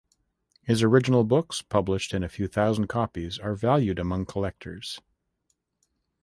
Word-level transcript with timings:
His 0.63 0.81
original 0.81 1.23
books, 1.23 1.61
published 1.61 2.11
in 2.11 2.23
a 2.23 2.27
few 2.27 2.47
thousand 2.47 2.87
copies, 2.87 3.37
are 3.37 3.53
valued 3.53 3.99
among 3.99 4.25
collectors. 4.25 4.99